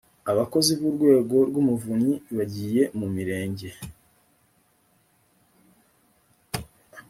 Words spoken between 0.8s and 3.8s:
urwego rw umuvunyi bagiye mu mirenge